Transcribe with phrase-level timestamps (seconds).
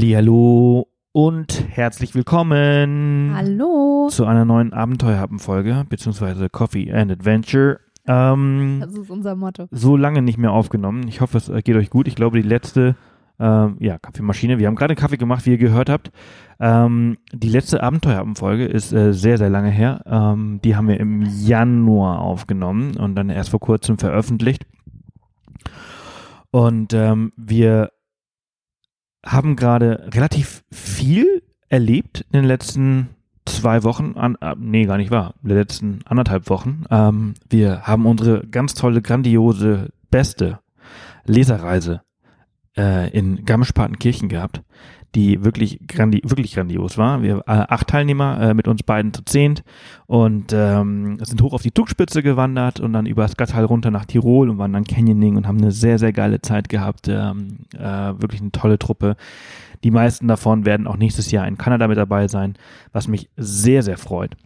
[0.00, 4.06] Hallo und herzlich willkommen Hallo.
[4.08, 7.80] zu einer neuen Abenteuerhappen-Folge, beziehungsweise Coffee and Adventure.
[8.06, 9.66] Ähm, Das ist unser Motto.
[9.72, 11.08] so lange nicht mehr aufgenommen.
[11.08, 12.06] Ich hoffe, es äh, geht euch gut.
[12.06, 12.94] Ich glaube, die letzte,
[13.40, 14.60] ähm, ja, Kaffeemaschine.
[14.60, 16.12] Wir haben gerade Kaffee gemacht, wie ihr gehört habt.
[16.60, 20.02] Ähm, die letzte Abenteuerhappen-Folge ist äh, sehr, sehr lange her.
[20.06, 24.64] Ähm, die haben wir im Januar aufgenommen und dann erst vor kurzem veröffentlicht.
[26.52, 27.90] Und ähm, wir
[29.28, 33.10] haben gerade relativ viel erlebt in den letzten
[33.46, 36.84] zwei Wochen, an, äh, nee, gar nicht wahr, in den letzten anderthalb Wochen.
[36.90, 40.58] Ähm, wir haben unsere ganz tolle, grandiose, beste
[41.24, 42.02] Leserreise
[42.76, 44.62] äh, in Garmisch-Partenkirchen gehabt,
[45.14, 47.22] die wirklich, grandi wirklich grandios war.
[47.22, 49.62] Wir äh, acht Teilnehmer äh, mit uns beiden zu zehnt
[50.06, 54.04] und ähm, sind hoch auf die Zugspitze gewandert und dann über das Gattal runter nach
[54.04, 57.08] Tirol und waren dann Canyoning und haben eine sehr, sehr geile Zeit gehabt.
[57.08, 59.16] Ähm, äh, wirklich eine tolle Truppe.
[59.84, 62.54] Die meisten davon werden auch nächstes Jahr in Kanada mit dabei sein,
[62.92, 64.36] was mich sehr, sehr freut.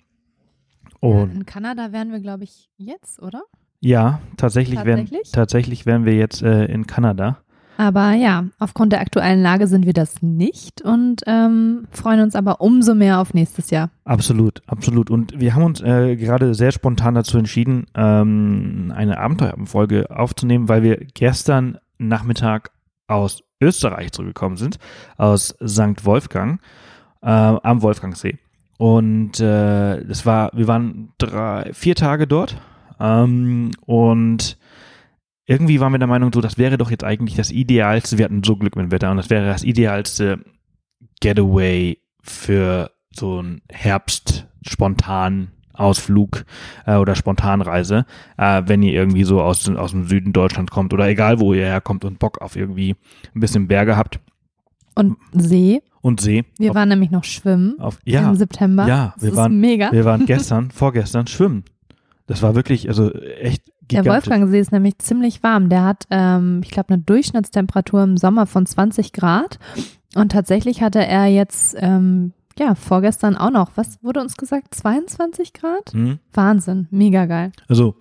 [1.03, 3.43] Ja, Und in Kanada wären wir, glaube ich, jetzt, oder?
[3.81, 5.33] ja, tatsächlich, Werden, Tatsächlich?
[5.33, 7.39] tatsächlich wären wir jetzt äh, in Kanada.
[7.77, 12.61] Aber ja, aufgrund der aktuellen Lage sind wir das nicht und ähm, freuen uns aber
[12.61, 13.91] umso mehr auf nächstes Jahr.
[14.05, 15.11] Absolut, absolut.
[15.11, 20.83] Und wir haben uns äh, gerade sehr spontan dazu entschieden, ähm, eine Abenteuerfolge aufzunehmen, weil
[20.83, 22.71] wir gestern Nachmittag
[23.07, 24.79] aus Österreich zurückgekommen sind,
[25.17, 26.05] aus St.
[26.05, 26.61] Wolfgang
[27.23, 28.39] äh, am Wolfgangsee.
[28.79, 32.57] Und äh, das war, wir waren drei, vier Tage dort
[32.99, 34.59] ähm, und
[35.53, 38.43] irgendwie waren wir der Meinung, so, das wäre doch jetzt eigentlich das idealste, wir hatten
[38.43, 40.41] so Glück mit dem Wetter und das wäre das idealste
[41.21, 46.45] Getaway für so einen Herbst spontan Ausflug
[46.87, 48.05] äh, oder Spontanreise,
[48.37, 51.65] äh, wenn ihr irgendwie so aus, aus dem Süden Deutschland kommt oder egal wo ihr
[51.65, 52.95] herkommt und Bock auf irgendwie
[53.35, 54.21] ein bisschen Berge habt
[54.95, 56.45] Und See, und See.
[56.59, 58.87] wir auf, waren nämlich noch schwimmen auf, ja, im September.
[58.87, 59.91] ja, das wir ist waren- mega.
[59.93, 61.65] wir waren gestern, vorgestern schwimmen.
[62.27, 64.31] Das war wirklich, also echt Der gigantisch.
[64.31, 65.69] Wolfgangsee ist nämlich ziemlich warm.
[65.69, 69.59] Der hat, ähm, ich glaube, eine Durchschnittstemperatur im Sommer von 20 Grad.
[70.15, 74.75] Und tatsächlich hatte er jetzt, ähm, ja, vorgestern auch noch, was wurde uns gesagt?
[74.75, 75.93] 22 Grad?
[75.93, 76.19] Hm?
[76.33, 77.53] Wahnsinn, mega geil.
[77.69, 77.97] Also,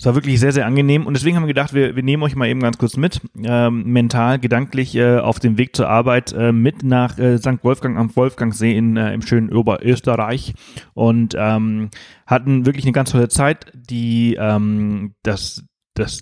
[0.00, 2.34] es war wirklich sehr, sehr angenehm und deswegen haben wir gedacht, wir, wir nehmen euch
[2.34, 6.52] mal eben ganz kurz mit, ähm, mental, gedanklich äh, auf dem Weg zur Arbeit äh,
[6.52, 7.62] mit nach äh, St.
[7.62, 10.54] Wolfgang am Wolfgangsee in, äh, im schönen Oberösterreich
[10.94, 11.90] und ähm,
[12.26, 13.70] hatten wirklich eine ganz tolle Zeit.
[13.74, 16.20] Die, ähm, das, das,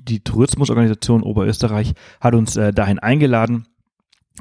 [0.00, 3.66] die Tourismusorganisation Oberösterreich hat uns äh, dahin eingeladen.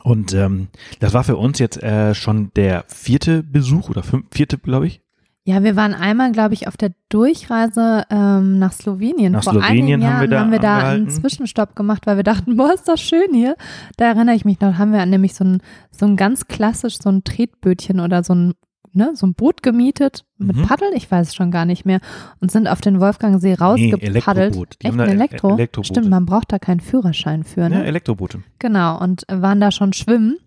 [0.03, 0.69] Und ähm,
[1.01, 5.01] das war für uns jetzt äh, schon der vierte Besuch oder fünf, vierte, glaube ich.
[5.47, 9.31] Ja, wir waren einmal, glaube ich, auf der Durchreise ähm, nach Slowenien.
[9.31, 11.09] Nach Vor Slowenien einigen haben wir Jahren da haben wir da einen angehalten.
[11.21, 13.55] Zwischenstopp gemacht, weil wir dachten, boah, ist das schön hier.
[13.95, 17.07] Da erinnere ich mich noch, haben wir nämlich so ein, so ein ganz klassisch, so
[17.07, 18.55] ein Tretbötchen oder so ein,
[18.91, 20.63] ne, so ein Boot gemietet mit Mhm.
[20.63, 22.01] Paddel, ich weiß es schon gar nicht mehr,
[22.41, 24.03] und sind auf den Wolfgangsee rausgepaddelt.
[24.03, 24.75] Elektroboot.
[24.81, 25.53] Die Echt ein Elektro?
[25.53, 25.87] Elektroboote.
[25.87, 27.75] Stimmt, man braucht da keinen Führerschein für, ne?
[27.79, 28.43] Ja, Elektroboote.
[28.59, 30.39] Genau, und waren da schon schwimmen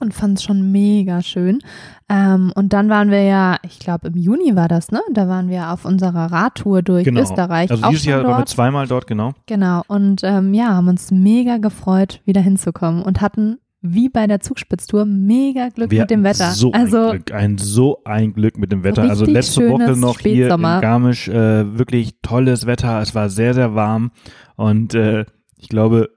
[0.00, 1.60] und fanden es schon mega schön.
[2.08, 5.00] Ähm, und dann waren wir ja, ich glaube im Juni war das, ne?
[5.12, 7.20] Da waren wir auf unserer Radtour durch Genau.
[7.20, 7.70] Österreich.
[7.70, 9.32] Also dieses Jahr waren wir zweimal dort, genau.
[9.46, 14.40] Genau, und ähm, ja, haben uns mega gefreut, wieder hinzukommen und hatten wie bei der
[14.40, 16.50] Zugspitztour mega Glück Wir mit dem Wetter.
[16.50, 19.02] So also ein Glück, ein so ein Glück mit dem Wetter.
[19.02, 23.00] Also letzte Woche noch hier in Garmisch äh, wirklich tolles Wetter.
[23.00, 24.10] Es war sehr, sehr warm
[24.56, 25.24] und äh,
[25.56, 26.10] ich glaube,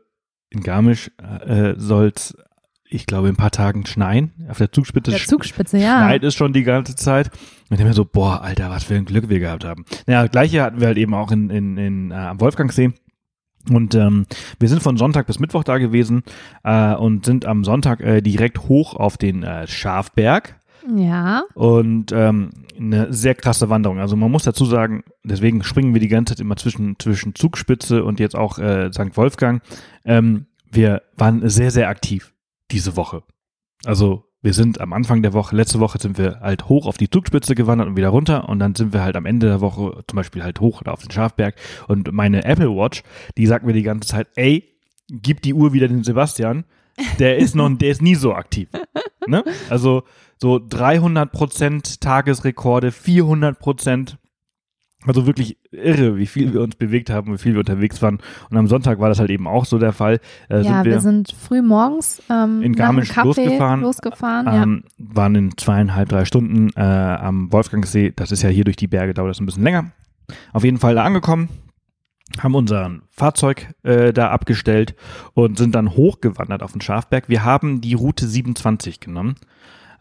[0.50, 1.12] in Garmisch
[1.46, 2.36] äh, soll's,
[2.94, 4.32] ich glaube, in ein paar Tagen schneien.
[4.50, 5.98] Auf der Zugspitze der Zugspitze, ja.
[5.98, 7.32] schneit es schon die ganze Zeit.
[7.70, 9.86] Und ich mir so, boah, Alter, was für ein Glück wir gehabt haben.
[10.06, 12.94] Naja, das gleiche hatten wir halt eben auch in, in, in, äh, am Wolfgangsee.
[13.72, 14.26] Und ähm,
[14.60, 16.24] wir sind von Sonntag bis Mittwoch da gewesen
[16.64, 20.60] äh, und sind am Sonntag äh, direkt hoch auf den äh, Schafberg
[20.94, 24.00] Ja, und ähm, eine sehr krasse Wanderung.
[24.00, 28.04] Also man muss dazu sagen, deswegen springen wir die ganze Zeit immer zwischen, zwischen Zugspitze
[28.04, 29.16] und jetzt auch äh, St.
[29.16, 29.64] Wolfgang.
[30.04, 32.33] Ähm, wir waren sehr, sehr aktiv
[32.74, 33.24] diese Woche.
[33.86, 37.10] Also wir sind am Anfang der Woche, letzte Woche sind wir halt hoch auf die
[37.10, 40.18] Zugspitze gewandert und wieder runter und dann sind wir halt am Ende der Woche zum
[40.18, 41.56] Beispiel halt hoch auf den Schafberg
[41.88, 43.04] und meine Apple Watch,
[43.38, 44.70] die sagt mir die ganze Zeit, ey,
[45.10, 46.66] gib die Uhr wieder den Sebastian,
[47.20, 48.70] der ist noch, der ist nie so aktiv.
[49.26, 49.44] Ne?
[49.70, 50.04] Also
[50.38, 54.18] so 300 Prozent Tagesrekorde, 400 Prozent.
[55.06, 58.20] Also wirklich irre, wie viel wir uns bewegt haben, wie viel wir unterwegs waren.
[58.50, 60.20] Und am Sonntag war das halt eben auch so der Fall.
[60.50, 63.82] Äh, ja, sind wir, wir, sind früh morgens ähm, in nach dem Garmisch Kaffee losgefahren.
[63.82, 64.64] losgefahren ja.
[64.64, 68.14] ähm, waren in zweieinhalb, drei Stunden äh, am Wolfgangsee.
[68.16, 69.92] Das ist ja hier durch die Berge, dauert das ein bisschen länger.
[70.54, 71.50] Auf jeden Fall da angekommen.
[72.40, 74.96] haben unser Fahrzeug äh, da abgestellt
[75.34, 77.30] und sind dann hochgewandert auf den Schafberg.
[77.30, 79.36] Wir haben die Route 27 genommen.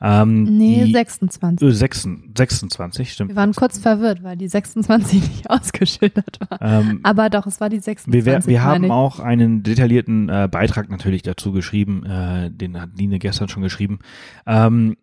[0.05, 1.67] Ähm, Nee, die, 26.
[1.67, 3.31] äh, 26, 26, stimmt.
[3.31, 6.61] Wir waren kurz verwirrt, weil die 26 nicht ausgeschildert war.
[6.61, 8.27] Ähm, Aber doch, es war die 26.
[8.27, 13.21] wir, wir, haben auch einen detaillierten äh, Beitrag natürlich dazu geschrieben, äh, den hat Line
[13.21, 14.01] gestern schon geschrieben,
[14.47, 14.97] ähm,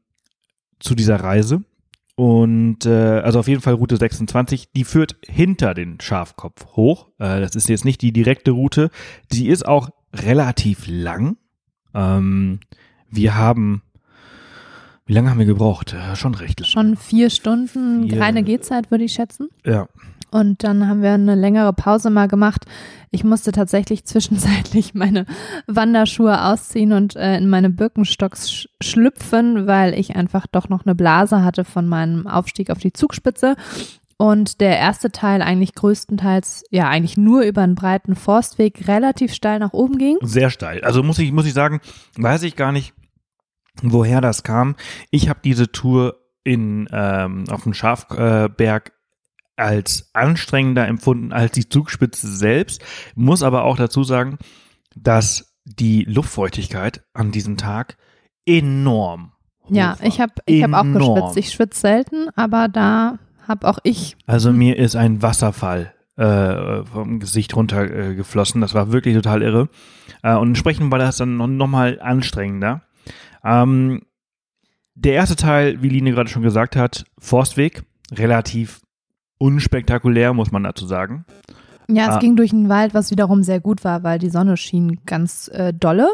[0.79, 1.63] zu dieser Reise.
[2.15, 7.07] Und äh, also auf jeden Fall Route 26, die führt hinter den Schafkopf hoch.
[7.17, 8.89] Äh, das ist jetzt nicht die direkte Route.
[9.31, 11.37] Die ist auch relativ lang.
[11.93, 12.59] Ähm,
[13.09, 13.83] wir haben,
[15.09, 15.93] wie lange haben wir gebraucht?
[15.95, 16.69] Äh, schon recht lang.
[16.69, 19.49] Schon vier Stunden Vier- reine Gehzeit, würde ich schätzen.
[19.65, 19.87] Ja.
[20.29, 22.65] Und dann haben wir eine längere Pause mal gemacht.
[23.09, 25.25] Ich musste tatsächlich zwischenzeitlich meine
[25.65, 30.93] Wanderschuhe ausziehen und äh, in meine Birkenstocks sch schlüpfen, weil ich einfach doch noch eine
[30.93, 33.55] Blase hatte von meinem Aufstieg auf die Zugspitze.
[34.17, 39.57] Und der erste Teil eigentlich größtenteils, ja, eigentlich nur über einen breiten Forstweg relativ steil
[39.57, 40.17] nach oben ging.
[40.21, 40.83] Sehr steil.
[40.83, 41.79] Also muss ich, muss ich sagen,
[42.17, 42.93] weiß ich gar nicht,
[43.83, 44.75] woher das kam.
[45.11, 48.93] Ich habe diese Tour in, ähm, auf dem Schafberg
[49.55, 52.81] als anstrengender empfunden als die Zugspitze selbst.
[53.15, 54.37] Muss aber auch dazu sagen,
[54.95, 57.97] dass die Luftfeuchtigkeit an diesem Tag
[58.45, 59.33] enorm
[59.63, 60.07] hoch Ja, war.
[60.07, 61.37] ich habe ich hab auch geschwitzt.
[61.37, 67.19] Ich schwitze selten, aber da habe auch ich Also mir ist ein Wasserfall äh, vom
[67.19, 68.11] Gesicht runtergeflossen.
[68.11, 68.61] Äh, geflossen.
[68.61, 69.69] das war wirklich total irre.
[70.23, 72.81] Äh, und entsprechend war das dann noch, noch mal anstrengender.
[73.43, 74.01] Ähm,
[74.95, 78.81] der erste Teil, wie Line gerade schon gesagt hat, Forstweg, relativ
[79.37, 81.25] unspektakulär, muss man dazu sagen.
[81.91, 82.19] Ja, es Ah.
[82.19, 85.73] ging durch den Wald, was wiederum sehr gut war, weil die Sonne schien ganz äh,
[85.73, 86.07] dolle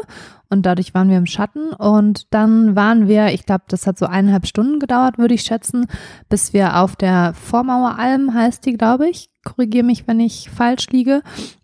[0.48, 4.06] und dadurch waren wir im Schatten und dann waren wir, ich glaube, das hat so
[4.06, 5.86] eineinhalb Stunden gedauert, würde ich schätzen,
[6.30, 11.20] bis wir auf der Vormaueralm, heißt die, glaube ich, korrigiere mich, wenn ich falsch liege,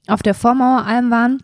[0.09, 1.38] auf der Vormaueralm waren.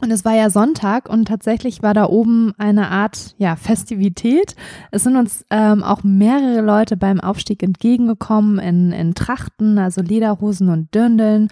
[0.00, 4.56] Und es war ja Sonntag und tatsächlich war da oben eine Art ja, Festivität.
[4.90, 10.70] Es sind uns ähm, auch mehrere Leute beim Aufstieg entgegengekommen in, in Trachten, also Lederhosen
[10.70, 11.48] und Dirndeln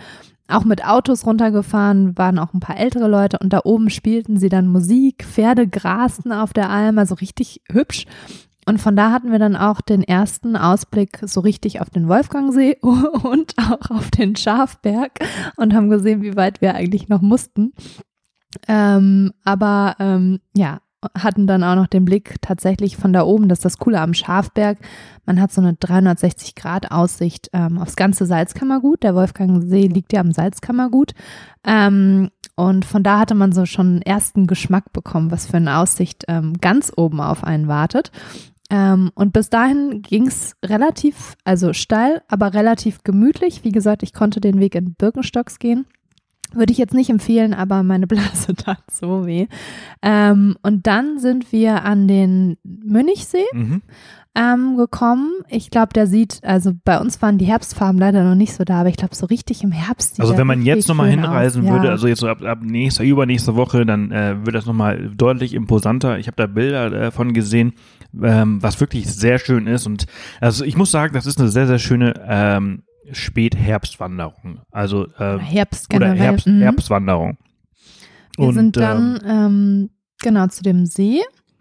[0.51, 4.49] auch mit Autos runtergefahren, waren auch ein paar ältere Leute und da oben spielten sie
[4.49, 8.07] dann Musik, Pferde grasten auf der Alm, also richtig hübsch.
[8.65, 12.77] Und von da hatten wir dann auch den ersten Ausblick so richtig auf den Wolfgangsee
[12.83, 15.21] und auch auf den Schafberg
[15.57, 17.73] und haben gesehen, wie weit wir eigentlich noch mussten.
[18.67, 20.81] Ähm, aber ähm, ja,
[21.17, 24.15] hatten dann auch noch den Blick tatsächlich von da oben, das ist das Coole am
[24.15, 24.79] Schafberg.
[25.27, 29.03] Man hat so eine 360-Grad-Aussicht ähm, aufs ganze Salzkammergut.
[29.03, 31.13] Der Wolfgangsee liegt ja am Salzkammergut.
[31.65, 35.79] Ähm, und von da hatte man so schon einen ersten Geschmack bekommen, was für eine
[35.79, 38.11] Aussicht ähm, ganz oben auf einen wartet.
[38.71, 43.63] Ähm, und bis dahin ging es relativ, also steil, aber relativ gemütlich.
[43.63, 45.87] Wie gesagt, ich konnte den Weg in Birkenstocks gehen.
[46.55, 49.47] Würde ich jetzt nicht empfehlen, aber meine Blase tat so weh.
[50.03, 53.83] Ähm, und dann sind wir an den Münchsee Mhm.
[54.35, 55.31] ähm, gekommen.
[55.49, 58.81] Ich glaube, der sieht, also bei uns waren die Herbstfarben leider noch nicht so da,
[58.81, 60.21] aber ich glaube, so richtig im Herbst.
[60.21, 61.71] Also wenn man jetzt nochmal hinreisen aus.
[61.73, 61.91] würde, ja.
[61.93, 66.19] also jetzt so ab, ab nächster, übernächster Woche, dann äh, wird das nochmal deutlich imposanter.
[66.19, 67.73] Ich habe da Bilder davon gesehen,
[68.23, 69.87] ähm, was wirklich sehr schön ist.
[69.87, 70.07] Und
[70.41, 74.61] also ich muss sagen, das ist eine sehr, sehr schöne ähm, Spätherbstwanderung.
[74.71, 76.23] Also äh, Oder Herbst oder generell.
[76.23, 76.61] Herbst, mhm.
[76.61, 77.39] Herbstwanderung.
[78.37, 79.91] Wir Und, sind ähm, dann ähm,
[80.23, 81.21] genau zu dem See.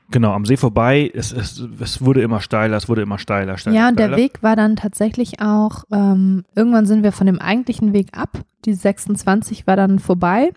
[0.10, 3.76] Genau, am See vorbei, es, es, es wurde immer steiler, es wurde immer steiler, steiler.
[3.76, 4.18] Ja, und der steiler.
[4.18, 8.42] Weg war dann tatsächlich auch, ähm, irgendwann sind wir von dem eigentlichen Weg ab.
[8.64, 10.52] Die 26 war dann vorbei.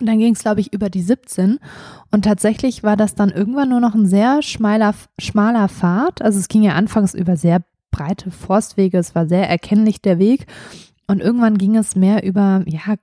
[0.00, 1.58] Und dann ging es, glaube ich, über die 17.
[2.10, 6.22] Und tatsächlich war das dann irgendwann nur noch ein sehr schmaler, schmaler Pfad.
[6.22, 7.62] Also es ging ja anfangs über sehr
[7.92, 8.98] breite Forstwege.
[8.98, 10.46] Es war sehr erkennlich der Weg.
[11.06, 12.96] Und irgendwann ging es mehr über, ja,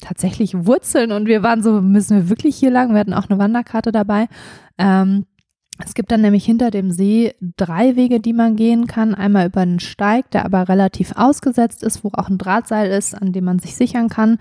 [0.00, 1.12] tatsächlich Wurzeln.
[1.12, 2.92] Und wir waren so, müssen wir wirklich hier lang?
[2.92, 4.28] Wir hatten auch eine Wanderkarte dabei.
[4.76, 5.24] Ähm,
[5.84, 9.14] es gibt dann nämlich hinter dem See drei Wege, die man gehen kann.
[9.14, 13.32] Einmal über einen Steig, der aber relativ ausgesetzt ist, wo auch ein Drahtseil ist, an
[13.32, 14.38] dem man sich sichern kann.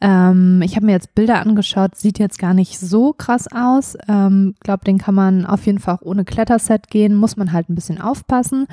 [0.00, 3.96] Ähm, ich habe mir jetzt Bilder angeschaut, sieht jetzt gar nicht so krass aus.
[4.08, 7.68] Ähm, glaube, den kann man auf jeden Fall auch ohne Kletterset gehen, muss man halt
[7.68, 8.66] ein bisschen aufpassen.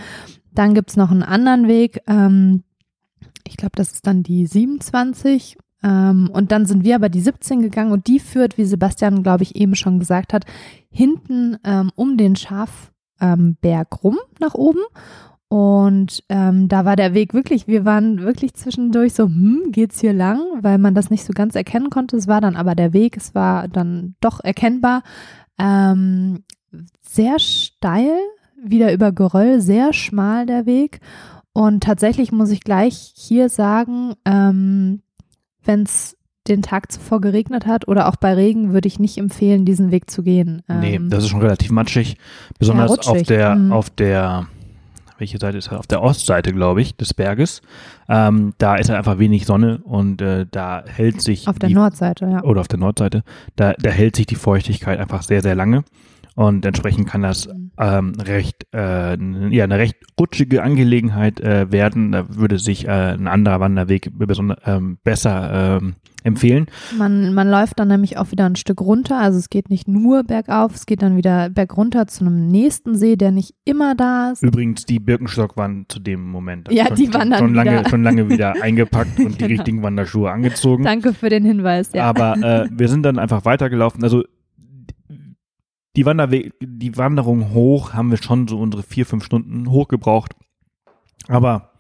[0.52, 2.02] Dann gibt's noch einen anderen Weg.
[2.08, 2.64] Ähm,
[3.48, 5.58] ich glaube, das ist dann die 27.
[5.84, 9.44] Ähm, und dann sind wir aber die 17 gegangen und die führt, wie Sebastian, glaube
[9.44, 10.46] ich, eben schon gesagt hat,
[10.90, 12.88] hinten ähm, um den Schafberg
[13.22, 14.82] ähm, rum nach oben.
[15.48, 20.14] Und ähm, da war der Weg wirklich, wir waren wirklich zwischendurch so, hm, geht's hier
[20.14, 22.18] lang, weil man das nicht so ganz erkennen konnte.
[22.18, 25.02] Es war dann aber der Weg, es war dann doch erkennbar.
[25.58, 26.44] Ähm,
[27.02, 28.20] sehr steil,
[28.64, 31.00] wieder über Geröll, sehr schmal der Weg.
[31.54, 35.02] Und tatsächlich muss ich gleich hier sagen, ähm,
[35.64, 36.16] wenn es
[36.48, 40.10] den Tag zuvor geregnet hat oder auch bei Regen würde ich nicht empfehlen, diesen Weg
[40.10, 40.64] zu gehen.
[40.68, 42.18] nee, Ähm, das ist schon relativ matschig.
[42.58, 43.72] Besonders auf rutschig, der, mhm.
[43.72, 44.48] auf der,
[45.18, 45.78] welche Seite ist das?
[45.78, 47.62] Auf der Ostseite, glaube ich, des Berges.
[48.08, 51.76] Ähm, da ist halt einfach wenig Sonne und äh, da hält sich auf der die,
[51.76, 52.44] Nordseite, ja.
[52.44, 53.24] oder auf der Nordseite,
[53.56, 55.84] da, da hält sich die Feuchtigkeit einfach sehr, sehr lange.
[56.36, 57.72] Und entsprechend kann das Mhm.
[57.80, 59.18] ähm, recht, äh,
[59.50, 62.12] ja, eine recht rutschige Angelegenheit äh, werden.
[62.12, 64.10] Da würde sich äh, ein anderer Wanderweg
[64.66, 66.68] ähm, besser ähm, empfehlen.
[66.98, 69.18] Man, man läuft dann nämlich auch wieder ein Stück runter.
[69.20, 73.16] Also es geht nicht nur bergauf, es geht dann wieder bergunter zu einem nächsten See,
[73.16, 74.44] der nicht immer da ist.
[74.44, 77.90] Übrigens, die Birkenstock waren zu dem Moment Ja, schon, die waren dann schon, lange, wieder-
[77.90, 79.48] schon lange wieder eingepackt und die Genau.
[79.50, 80.84] richtigen Wanderschuhe angezogen.
[80.84, 82.04] Danke für den Hinweis, ja.
[82.04, 84.04] Aber äh, wir sind dann einfach weitergelaufen.
[84.04, 84.24] Also
[85.96, 90.36] die, Wanderweg, die Wanderung hoch haben wir schon so unsere vier, fünf Stunden hochgebraucht.
[91.28, 91.72] Aber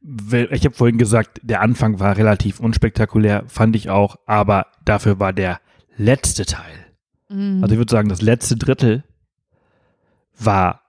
[0.00, 4.16] ich habe vorhin gesagt, der Anfang war relativ unspektakulär, fand ich auch.
[4.26, 5.60] Aber dafür war der
[5.96, 6.84] letzte Teil
[7.34, 7.62] Mhm.
[7.62, 9.04] also ich würde sagen, das letzte Drittel
[10.38, 10.80] war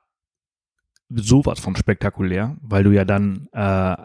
[1.10, 3.96] sowas von spektakulär, weil du ja dann äh,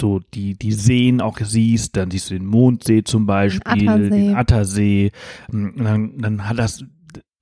[0.00, 4.10] so die, die Seen auch siehst, dann siehst du den Mondsee zum Beispiel, Attersee.
[4.10, 5.12] den Attersee,
[5.50, 6.84] und dann, dann hat das,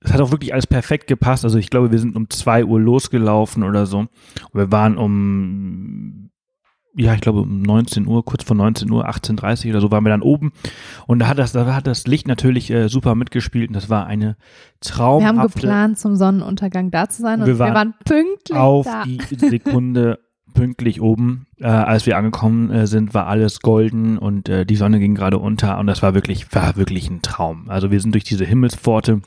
[0.03, 2.79] es hat auch wirklich alles perfekt gepasst, also ich glaube, wir sind um zwei Uhr
[2.79, 4.09] losgelaufen oder so, und
[4.53, 6.31] wir waren um
[6.93, 10.09] ja, ich glaube um 19 Uhr, kurz vor 19 Uhr, 18.30 oder so waren wir
[10.09, 10.51] dann oben
[11.07, 14.05] und da hat das, da hat das Licht natürlich äh, super mitgespielt und das war
[14.07, 14.35] eine
[14.83, 18.85] wir haben geplant, zum Sonnenuntergang da zu sein und Wir wir waren waren, pünktlich auf
[18.85, 19.03] da.
[19.05, 20.19] die Sekunde
[20.53, 21.47] pünktlich oben.
[21.59, 25.37] Äh, als wir angekommen äh, sind, war alles golden und äh, die Sonne ging gerade
[25.37, 27.69] unter und das war wirklich, war wirklich ein Traum.
[27.69, 29.21] Also wir sind durch diese Himmelspforte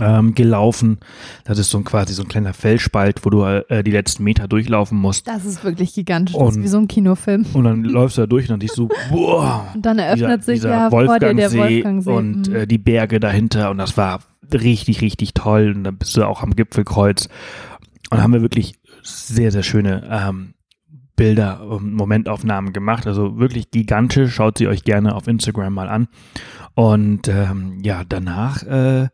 [0.00, 0.98] ähm, gelaufen.
[1.44, 4.46] Das ist so ein quasi so ein kleiner Felsspalt, wo du äh, die letzten Meter
[4.46, 5.26] durchlaufen musst.
[5.26, 6.36] Das ist wirklich gigantisch.
[6.36, 7.46] Das ist Und- wie so ein Kinofilm.
[7.54, 10.56] Und dann läufst du da durch und dann siehst du, boah, Und dann eröffnet sich
[10.60, 12.12] dieser ja vor dir der Wolfgangsee Wolfgangsee.
[12.12, 12.54] und Mhm.
[12.54, 14.20] äh, die Berge dahinter und das war
[14.52, 17.28] richtig, richtig toll und dann bist du auch am Gipfelkreuz
[18.10, 20.54] und haben wir wirklich sehr, sehr schöne ähm,
[21.16, 26.08] Bilder und Momentaufnahmen gemacht, also wirklich gigantisch, schaut sie euch gerne auf Instagram mal an
[26.74, 29.08] und ähm, ja, danach äh,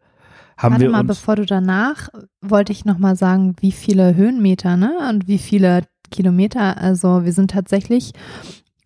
[0.56, 2.08] haben Warte wir mal, uns bevor du danach,
[2.40, 4.92] wollte ich nochmal sagen, wie viele Höhenmeter, ne?
[5.10, 6.78] Und wie viele Kilometer.
[6.78, 8.12] Also wir sind tatsächlich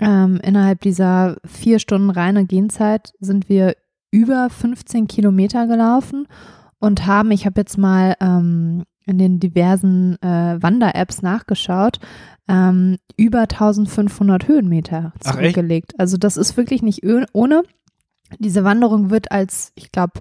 [0.01, 3.77] ähm, innerhalb dieser vier Stunden reine Gehenzeit sind wir
[4.11, 6.27] über 15 Kilometer gelaufen
[6.79, 12.01] und haben, ich habe jetzt mal ähm, in den diversen äh, Wander-Apps nachgeschaut,
[12.49, 15.93] ähm, über 1500 Höhenmeter Ach, zurückgelegt.
[15.99, 17.63] Also das ist wirklich nicht ohne.
[18.39, 20.21] Diese Wanderung wird als, ich glaube,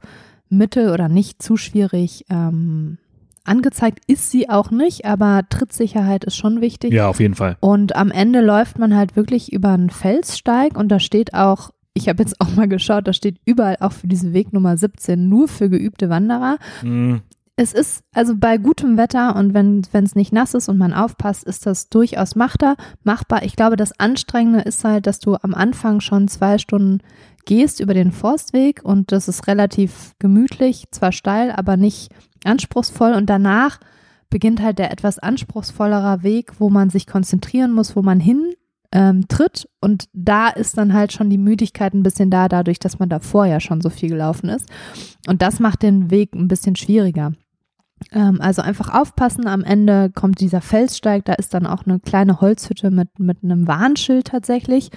[0.49, 2.97] mittel oder nicht zu schwierig ähm,
[3.43, 3.99] angezeigt.
[4.07, 6.93] Ist sie auch nicht, aber Trittsicherheit ist schon wichtig.
[6.93, 7.57] ja, auf jeden Fall.
[7.59, 12.07] Und am Ende läuft man halt wirklich über einen Felssteig und da steht auch, ich
[12.07, 15.47] habe jetzt auch mal geschaut, da steht überall auch für diese Weg Nummer 17 nur
[15.47, 16.57] für geübte Wanderer.
[16.83, 17.21] Mhm.
[17.61, 21.43] Es ist also bei gutem Wetter und wenn es nicht nass ist und man aufpasst,
[21.43, 22.77] ist das durchaus machbar.
[23.03, 23.43] machbar.
[23.43, 26.99] Ich glaube, das Anstrengende ist halt, dass du am Anfang schon zwei Stunden
[27.43, 32.13] gehst über den Forstweg und das ist relativ gemütlich, zwar steil, aber nicht
[32.45, 33.81] anspruchsvoll und danach
[34.29, 38.53] beginnt halt der etwas anspruchsvollerer Weg, wo man sich konzentrieren muss, wo man hin
[38.93, 42.99] ähm, tritt und da ist dann halt schon die Müdigkeit ein bisschen da, dadurch, dass
[42.99, 44.69] man davor ja schon so viel gelaufen ist
[45.27, 47.33] und das macht den Weg ein bisschen schwieriger.
[48.11, 52.41] Ähm, also einfach aufpassen, am Ende kommt dieser Felssteig, da ist dann auch eine kleine
[52.41, 54.89] Holzhütte mit, mit einem Warnschild tatsächlich.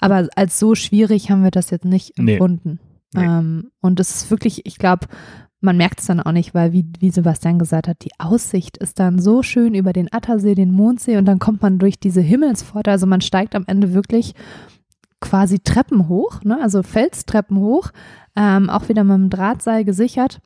[0.00, 2.32] Aber als so schwierig haben wir das jetzt nicht Nee.
[2.32, 2.80] empfunden.
[3.14, 3.24] Nee.
[3.24, 5.06] Ähm, und es ist wirklich, ich glaube,
[5.60, 8.98] man merkt es dann auch nicht, weil wie, wie Sebastian gesagt hat, die Aussicht ist
[8.98, 12.90] dann so schön über den Attersee, den Mondsee und dann kommt man durch diese Himmelspforte.
[12.90, 14.34] Also man steigt am Ende wirklich
[15.20, 16.58] quasi Treppen hoch, ne?
[16.60, 17.90] also Felstreppen hoch,
[18.36, 20.40] ähm, auch wieder mit einem Drahtseil gesichert.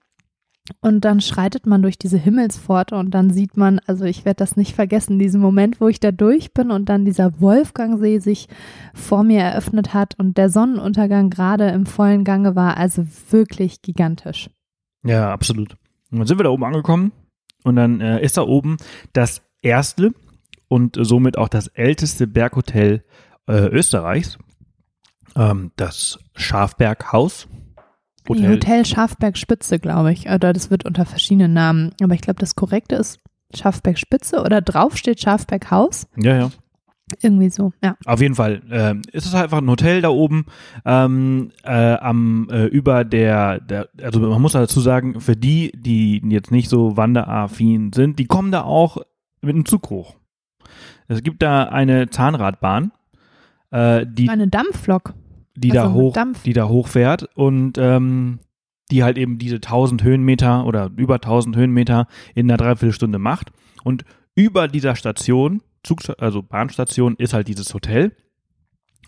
[0.81, 4.57] Und dann schreitet man durch diese Himmelspforte und dann sieht man, also ich werde das
[4.57, 8.49] nicht vergessen, diesen Moment, wo ich da durch bin und dann dieser Wolfgangsee sich
[8.95, 14.51] vor mir eröffnet hat und der Sonnenuntergang gerade im vollen Gange war, also wirklich gigantisch.
[15.05, 15.77] Ja, absolut.
[16.11, 17.13] Und dann sind wir da oben angekommen
[17.65, 18.77] und dann äh, ist da oben
[19.13, 20.13] das erste
[20.69, 23.05] und somit auch das älteste Berghotel
[23.47, 24.39] äh, Österreichs,
[25.37, 27.49] ähm, das Schafberghaus.
[28.29, 30.29] Hotel, Hotel Schafberg Spitze, glaube ich.
[30.29, 31.93] Oder das wird unter verschiedenen Namen.
[32.03, 33.21] Aber ich glaube, das korrekte ist
[33.55, 36.07] Schafberg Spitze oder drauf steht Schafberg Haus.
[36.17, 36.51] Ja, ja.
[37.23, 37.97] Irgendwie so, ja.
[38.05, 40.45] Auf jeden Fall ähm, ist es halt einfach ein Hotel da oben
[40.85, 46.21] ähm, äh, am äh, über der, der also man muss dazu sagen für die die
[46.29, 48.99] jetzt nicht so wanderaffin sind die kommen da auch
[49.41, 50.17] mit dem Zug hoch
[51.07, 52.93] es gibt da eine Zahnradbahn
[53.71, 55.15] äh, die Eine Dampflok.
[55.61, 58.41] Die Also da hoch, die da hochfährt und ähm,
[58.91, 63.51] die halt eben diese 1000 Höhenmeter oder über 1000 Höhenmeter in einer Dreiviertelstunde macht.
[63.85, 68.13] Und über dieser Station, Zug, also Bahnstation, ist halt dieses Hotel.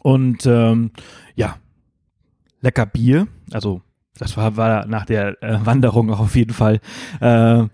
[0.03, 0.91] Und ähm,
[1.35, 1.57] ja,
[2.61, 3.29] lecker Bier.
[3.53, 3.83] Also
[4.19, 6.81] das war, war nach der äh, Wanderung auf jeden Fall
[7.21, 7.65] äh,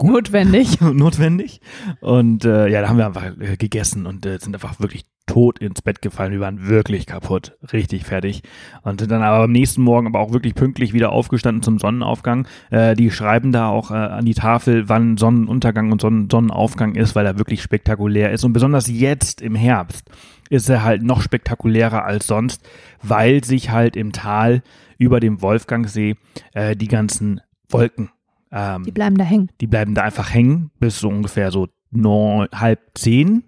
[0.00, 0.80] Notwendig.
[0.80, 1.60] notwendig.
[2.00, 5.60] Und äh, ja, da haben wir einfach äh, gegessen und äh, sind einfach wirklich tot
[5.60, 6.32] ins Bett gefallen.
[6.32, 8.42] Wir waren wirklich kaputt, richtig fertig.
[8.82, 12.48] Und sind dann aber am nächsten Morgen aber auch wirklich pünktlich wieder aufgestanden zum Sonnenaufgang.
[12.70, 17.14] Äh, die schreiben da auch äh, an die Tafel, wann Sonnenuntergang und Sonnen Sonnenaufgang ist,
[17.14, 18.44] weil er wirklich spektakulär ist.
[18.44, 20.10] Und besonders jetzt im Herbst
[20.50, 22.66] ist er halt noch spektakulärer als sonst,
[23.02, 24.62] weil sich halt im Tal
[24.96, 26.16] über dem Wolfgangsee
[26.54, 28.10] äh, die ganzen Wolken
[28.50, 29.50] ähm, Die bleiben da hängen.
[29.60, 33.44] die bleiben da einfach hängen bis so ungefähr so neun, halb zehn,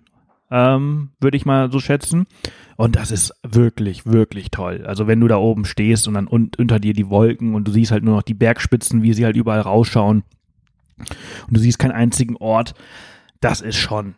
[0.50, 2.26] ähm, würde ich mal so schätzen.
[2.76, 4.84] Und das ist wirklich, wirklich toll.
[4.86, 7.72] Also wenn du da oben stehst und dann un unter dir die Wolken und du
[7.72, 10.24] siehst halt nur noch die Bergspitzen, wie sie halt überall rausschauen
[10.98, 12.74] und du siehst keinen einzigen Ort,
[13.40, 14.14] das ist schon.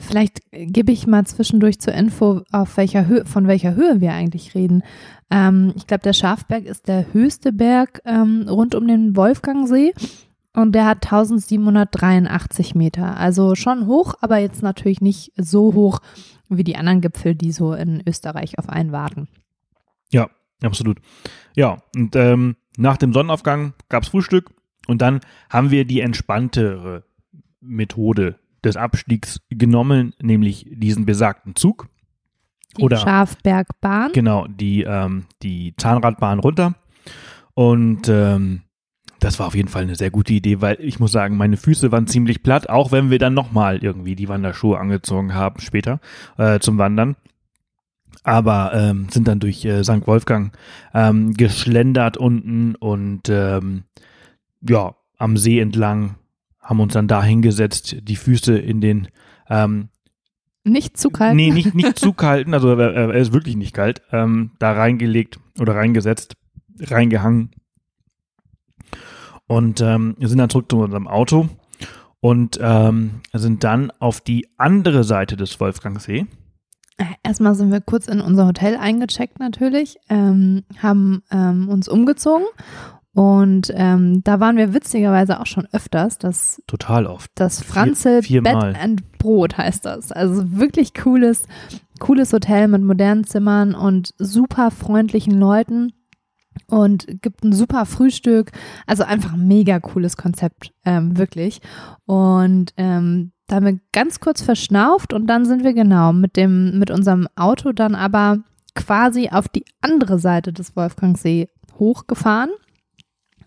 [0.00, 4.54] Vielleicht gebe ich mal zwischendurch zur Info, auf welcher Höhe, von welcher Höhe wir eigentlich
[4.54, 4.82] reden.
[5.28, 9.92] Ähm, ich glaube, der Schafberg ist der höchste Berg ähm, rund um den Wolfgangsee
[10.54, 13.16] und der hat 1783 Meter.
[13.16, 16.00] Also schon hoch, aber jetzt natürlich nicht so hoch
[16.48, 19.28] wie die anderen Gipfel, die so in Österreich auf einen warten.
[20.10, 20.28] Ja,
[20.62, 20.98] absolut.
[21.54, 24.50] Ja, und ähm, nach dem Sonnenaufgang gab's Frühstück
[24.86, 27.04] und dann haben wir die entspanntere
[27.60, 31.88] Methode des Abstiegs genommen, nämlich diesen besagten Zug.
[32.76, 34.12] Die Oder- Schafbergbahn.
[34.12, 36.74] Genau, die, ähm, die Zahnradbahn runter.
[37.54, 38.62] Und ähm,
[39.20, 41.90] das war auf jeden Fall eine sehr gute Idee, weil ich muss sagen, meine Füße
[41.92, 46.00] waren ziemlich platt, auch wenn wir dann nochmal irgendwie die Wanderschuhe angezogen haben später
[46.36, 47.16] äh, zum Wandern.
[48.22, 50.06] Aber ähm, sind dann durch äh, St.
[50.06, 50.56] Wolfgang
[50.94, 53.84] ähm, geschlendert unten und ähm,
[54.60, 56.16] ja, am See entlang,
[56.60, 59.08] haben uns dann da hingesetzt, die Füße in den
[59.48, 59.88] ähm,
[60.64, 61.34] Nicht zu kalt.
[61.34, 64.02] Nee, nicht, nicht zu kalten, also er, er ist wirklich nicht kalt.
[64.12, 66.36] Ähm, da reingelegt oder reingesetzt,
[66.80, 67.50] reingehangen.
[69.48, 71.48] Und ähm, wir sind dann zurück zu unserem Auto
[72.20, 76.26] und ähm, sind dann auf die andere Seite des Wolfgangsee.
[77.22, 82.46] Erstmal sind wir kurz in unser Hotel eingecheckt natürlich, ähm, haben ähm, uns umgezogen
[83.18, 86.18] und ähm, da waren wir witzigerweise auch schon öfters.
[86.18, 87.30] Das, Total oft.
[87.34, 90.12] das Franzel vier Bed and Brot heißt das.
[90.12, 91.42] Also wirklich cooles,
[91.98, 95.92] cooles Hotel mit modernen Zimmern und super freundlichen Leuten
[96.66, 98.52] und gibt ein super Frühstück.
[98.86, 101.60] Also einfach ein mega cooles Konzept, ähm, wirklich.
[102.06, 106.78] Und ähm, da haben wir ganz kurz verschnauft und dann sind wir genau mit dem,
[106.78, 108.38] mit unserem Auto dann aber
[108.74, 112.50] quasi auf die andere Seite des Wolfgangsee hochgefahren.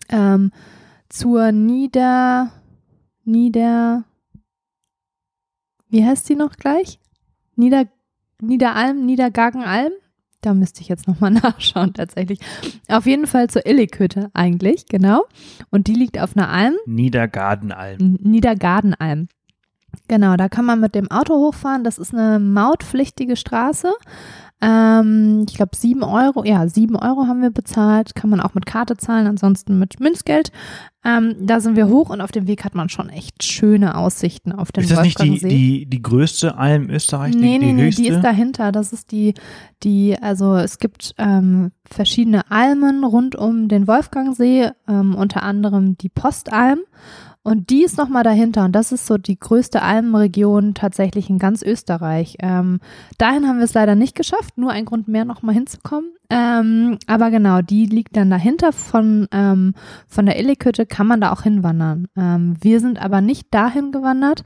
[0.08, 0.50] Ähm,
[1.08, 2.50] zur Nieder,
[3.24, 4.04] Nieder,
[5.88, 6.98] wie heißt die noch gleich?
[7.54, 7.84] Nieder,
[8.40, 9.92] Niederalm, Niedergagenalm?
[10.42, 12.40] Da müsste ich jetzt nochmal nachschauen, tatsächlich.
[12.88, 15.24] Auf jeden Fall zur Illikhütte eigentlich, genau.
[15.70, 18.18] Und die liegt auf einer Alm, Niedergardenalm.
[18.20, 19.28] Niedergardenalm.
[20.08, 21.84] Genau, da kann man mit dem Auto hochfahren.
[21.84, 23.92] Das ist eine mautpflichtige Straße.
[24.62, 28.14] Ähm, ich glaube, sieben Euro, ja, sieben Euro haben wir bezahlt.
[28.14, 30.52] Kann man auch mit Karte zahlen, ansonsten mit Münzgeld.
[31.04, 34.52] Ähm, da sind wir hoch und auf dem Weg hat man schon echt schöne Aussichten
[34.52, 37.34] auf den Ist das nicht die, die, die größte Alm Österreichs?
[37.34, 38.70] Nee, die, nee, die nee, die ist dahinter.
[38.70, 39.34] Das ist die,
[39.82, 46.08] die, also es gibt ähm, verschiedene Almen rund um den Wolfgangsee, ähm, unter anderem die
[46.08, 46.78] Postalm.
[47.44, 48.64] Und die ist nochmal dahinter.
[48.64, 52.36] Und das ist so die größte Almenregion tatsächlich in ganz Österreich.
[52.40, 52.78] Ähm,
[53.18, 54.58] dahin haben wir es leider nicht geschafft.
[54.58, 56.12] Nur ein Grund mehr, nochmal hinzukommen.
[56.30, 58.72] Ähm, aber genau, die liegt dann dahinter.
[58.72, 59.74] Von, ähm,
[60.06, 62.06] von der Illikhütte kann man da auch hinwandern.
[62.16, 64.44] Ähm, wir sind aber nicht dahin gewandert,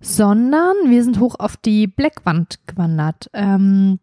[0.00, 3.28] sondern wir sind hoch auf die Blackwand gewandert.
[3.34, 3.98] Ähm,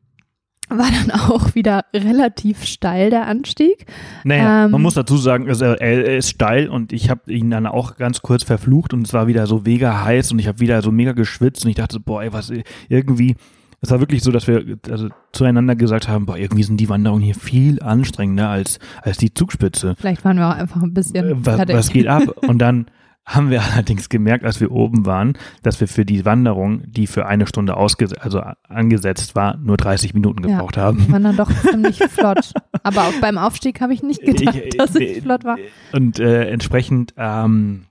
[0.77, 3.85] war dann auch wieder relativ steil der Anstieg.
[4.23, 7.65] Naja, Ähm, man muss dazu sagen, also er, ist steil und ich habe ihn dann
[7.65, 10.81] auch ganz kurz verflucht und es war wieder so mega heiß und ich habe wieder
[10.81, 12.51] so mega geschwitzt und ich dachte, boah, ey, was
[12.89, 13.35] irgendwie,
[13.81, 17.23] es war wirklich so, dass wir also zueinander gesagt haben, boah, irgendwie sind die Wanderungen
[17.23, 19.95] hier viel anstrengender als, als die Zugspitze.
[19.97, 22.23] Vielleicht waren wir auch einfach ein bisschen Äh, was, was geht ab?
[22.47, 22.85] Und dann
[23.25, 27.25] haben wir allerdings gemerkt, als wir oben waren, dass wir für die Wanderung, die für
[27.25, 30.55] eine Stunde also angesetzt war, nur 30 Minuten Ja.
[30.55, 31.11] gebraucht haben.
[31.11, 32.51] War dann doch ziemlich flott.
[32.83, 35.57] Aber auch beim Aufstieg habe ich nicht gedacht, Ich- dass äh, ich flott war.
[35.93, 37.85] Und äh, entsprechend, ähm,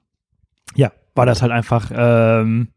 [0.75, 2.69] ja, war das halt einfach, ähm,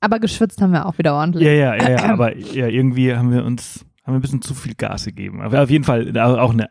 [0.00, 1.44] Aber geschwitzt haben wir auch wieder ordentlich.
[1.46, 4.54] Ja, ja, ja, ja aber ja, irgendwie haben wir uns, haben wir ein bisschen zu
[4.54, 5.40] viel Gas gegeben.
[5.40, 6.70] Aber auf jeden Fall auch eine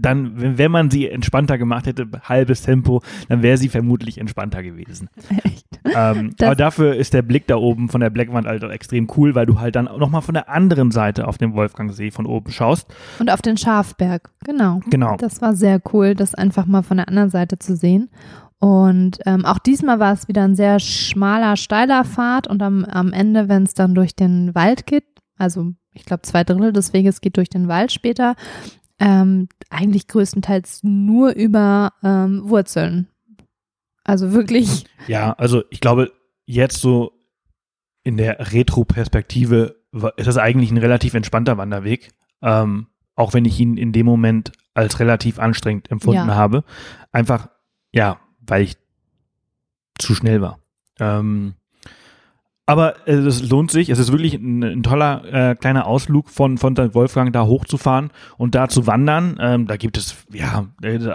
[0.00, 5.08] dann, wenn man sie entspannter gemacht hätte, halbes Tempo, dann wäre sie vermutlich entspannter gewesen.
[5.44, 5.66] Echt?
[5.84, 9.34] Ähm, aber dafür ist der Blick da oben von der Blackwand halt auch extrem cool,
[9.34, 12.88] weil du halt dann nochmal von der anderen Seite auf den Wolfgangsee von oben schaust.
[13.18, 14.80] Und auf den Schafberg, genau.
[14.90, 15.16] Genau.
[15.16, 18.10] Das war sehr cool, das einfach mal von der anderen Seite zu sehen.
[18.60, 23.12] Und ähm, auch diesmal war es wieder ein sehr schmaler, steiler Pfad und am, am
[23.12, 25.04] Ende, wenn es dann durch den Wald geht,
[25.36, 28.34] also ich glaube zwei Drittel des Weges geht durch den Wald später,
[29.00, 33.08] ähm, eigentlich größtenteils nur über ähm, Wurzeln.
[34.04, 34.84] Also wirklich.
[35.06, 36.12] Ja, also ich glaube,
[36.46, 37.12] jetzt so
[38.02, 39.76] in der Retro-Perspektive
[40.16, 42.10] ist das eigentlich ein relativ entspannter Wanderweg.
[42.42, 46.34] Ähm, auch wenn ich ihn in dem Moment als relativ anstrengend empfunden ja.
[46.34, 46.64] habe.
[47.10, 47.48] Einfach,
[47.92, 48.76] ja, weil ich
[49.98, 50.60] zu schnell war.
[51.00, 51.54] Ähm,
[52.68, 53.88] aber es lohnt sich.
[53.88, 56.94] Es ist wirklich ein, ein toller äh, kleiner Ausflug von, von St.
[56.94, 59.38] Wolfgang da hochzufahren und da zu wandern.
[59.40, 60.68] Ähm, da gibt es ja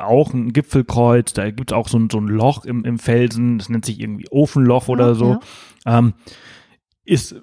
[0.03, 3.59] auch ein Gipfelkreuz, da gibt es auch so ein, so ein Loch im, im Felsen,
[3.59, 5.39] das nennt sich irgendwie Ofenloch oder ja, so.
[5.85, 5.99] Ja.
[5.99, 6.13] Ähm,
[7.05, 7.35] ist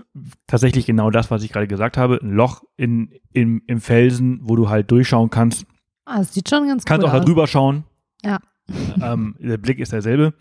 [0.49, 2.19] tatsächlich genau das, was ich gerade gesagt habe.
[2.21, 5.67] Ein Loch in, in, im Felsen, wo du halt durchschauen kannst.
[6.05, 7.85] Ah, das sieht schon ganz Kannst cool auch da drüber schauen.
[8.25, 8.41] Ja
[9.03, 10.35] ähm, der Blick ist derselbe.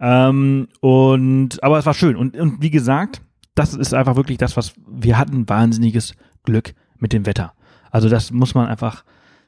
[0.00, 2.16] Ähm, und, aber es war schön.
[2.16, 3.22] Und, und wie gesagt,
[3.54, 7.54] das ist einfach wirklich das, was wir hatten, wahnsinniges Glück mit dem Wetter.
[7.90, 9.04] Also das muss man einfach,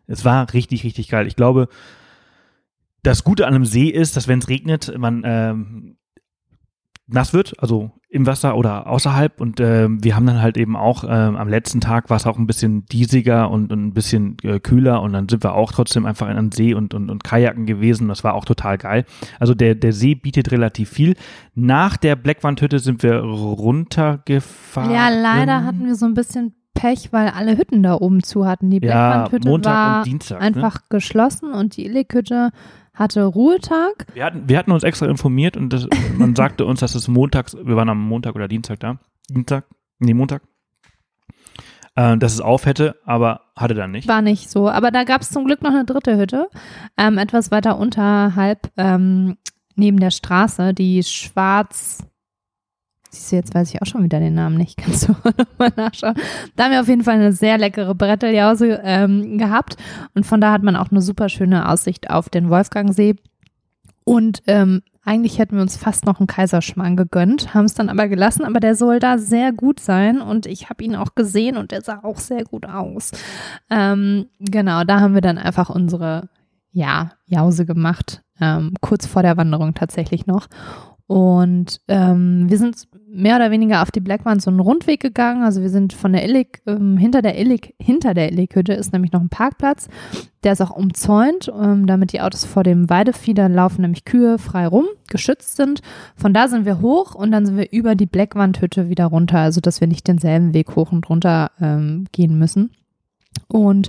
[0.06, 1.26] es war richtig, richtig geil.
[1.26, 1.68] Ich glaube,
[3.02, 5.96] das Gute an einem See ist, dass wenn es regnet, man ähm,
[7.08, 9.40] nass wird, also im Wasser oder außerhalb.
[9.40, 12.38] Und äh, wir haben dann halt eben auch äh, am letzten Tag war es auch
[12.38, 16.06] ein bisschen diesiger und, und ein bisschen äh, kühler und dann sind wir auch trotzdem
[16.06, 18.08] einfach in einem See und, und, und Kajaken gewesen.
[18.08, 19.04] Das war auch total geil.
[19.38, 21.14] Also der, der See bietet relativ viel.
[21.54, 24.90] Nach der Blackwandhütte sind wir runtergefahren.
[24.90, 28.70] Ja, leider hatten wir so ein bisschen Pech, weil alle Hütten da oben zu hatten.
[28.70, 30.46] Die Blackwandhütte ja, war Dienstag, ne?
[30.46, 30.86] einfach ne?
[30.90, 32.50] geschlossen und die Illikhütte
[32.96, 34.06] hatte Ruhetag.
[34.14, 37.56] Wir hatten, wir hatten uns extra informiert und das, man sagte uns, dass es montags,
[37.56, 38.98] wir waren am Montag oder Dienstag da,
[39.30, 39.66] Dienstag,
[39.98, 40.42] nee, Montag,
[41.94, 44.08] äh, dass es auf hätte, aber hatte dann nicht.
[44.08, 46.48] War nicht so, aber da gab es zum Glück noch eine dritte Hütte,
[46.96, 49.36] ähm, etwas weiter unterhalb, ähm,
[49.76, 52.02] neben der Straße, die schwarz,
[53.16, 54.76] Siehst du, jetzt weiß ich auch schon wieder den Namen nicht.
[54.78, 56.14] Kannst du nochmal nachschauen.
[56.54, 59.76] Da haben wir auf jeden Fall eine sehr leckere Bretteljause ähm, gehabt.
[60.14, 63.16] Und von da hat man auch eine super schöne Aussicht auf den Wolfgangsee.
[64.04, 68.06] Und ähm, eigentlich hätten wir uns fast noch einen Kaiserschmarrn gegönnt, haben es dann aber
[68.08, 68.44] gelassen.
[68.44, 70.20] Aber der soll da sehr gut sein.
[70.20, 73.12] Und ich habe ihn auch gesehen und der sah auch sehr gut aus.
[73.70, 76.28] Ähm, genau, da haben wir dann einfach unsere
[76.70, 78.22] ja, Jause gemacht.
[78.38, 80.48] Ähm, kurz vor der Wanderung tatsächlich noch.
[81.08, 85.44] Und ähm, wir sind mehr oder weniger auf die Blackwand so einen Rundweg gegangen.
[85.44, 89.12] Also wir sind von der Illig, ähm, hinter der Illig, hinter der Illig-Hütte ist nämlich
[89.12, 89.88] noch ein Parkplatz.
[90.42, 94.38] Der ist auch umzäunt, ähm, damit die Autos vor dem Weidevieh, da laufen nämlich Kühe
[94.38, 95.80] frei rum, geschützt sind.
[96.16, 99.60] Von da sind wir hoch und dann sind wir über die Blackwand-Hütte wieder runter, also
[99.60, 102.70] dass wir nicht denselben Weg hoch und runter ähm, gehen müssen.
[103.48, 103.88] Und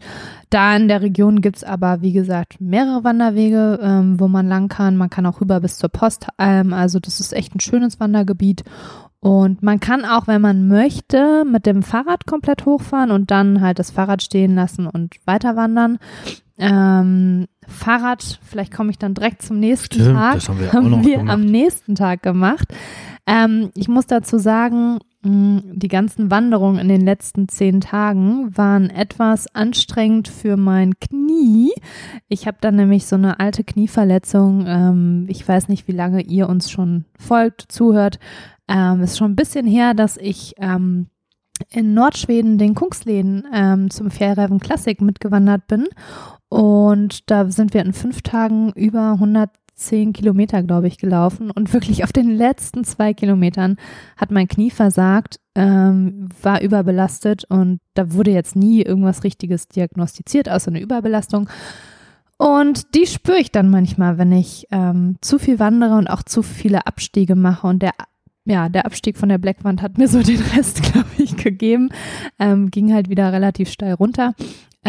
[0.49, 4.69] da in der Region gibt es aber, wie gesagt, mehrere Wanderwege, ähm, wo man lang
[4.69, 4.97] kann.
[4.97, 6.27] Man kann auch rüber bis zur Post.
[6.37, 8.63] Ähm, also das ist echt ein schönes Wandergebiet.
[9.19, 13.79] Und man kann auch, wenn man möchte, mit dem Fahrrad komplett hochfahren und dann halt
[13.79, 15.97] das Fahrrad stehen lassen und weiter wandern.
[16.59, 20.33] Ähm, Fahrrad, vielleicht komme ich dann direkt zum nächsten Stimmt, Tag.
[20.35, 21.33] Das haben wir, haben auch noch wir gemacht.
[21.33, 22.67] am nächsten Tag gemacht.
[23.25, 29.53] Ähm, ich muss dazu sagen, die ganzen Wanderungen in den letzten zehn Tagen waren etwas
[29.53, 31.71] anstrengend für mein Knie.
[32.29, 34.65] Ich habe dann nämlich so eine alte Knieverletzung.
[34.67, 38.19] Ähm, ich weiß nicht, wie lange ihr uns schon folgt, zuhört.
[38.67, 41.07] Ähm, ist schon ein bisschen her, dass ich ähm,
[41.69, 45.87] in Nordschweden den Kungsläden ähm, zum Fjällräven Classic mitgewandert bin.
[46.49, 51.71] Und da sind wir in fünf Tagen über 100 zehn Kilometer, glaube ich, gelaufen und
[51.71, 53.77] wirklich auf den letzten zwei Kilometern
[54.17, 60.49] hat mein Knie versagt, ähm, war überbelastet und da wurde jetzt nie irgendwas Richtiges diagnostiziert,
[60.49, 61.49] außer eine Überbelastung.
[62.37, 66.43] Und die spüre ich dann manchmal, wenn ich ähm, zu viel wandere und auch zu
[66.43, 67.93] viele Abstiege mache und der
[68.49, 71.89] ja, der Abstieg von der Blackwand hat mir so den Rest, glaube ich, gegeben.
[72.39, 74.35] Ähm, ging halt wieder relativ steil runter.